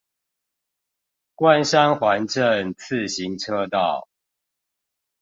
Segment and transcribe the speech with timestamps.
[1.35, 4.07] 關山環鎮自行車道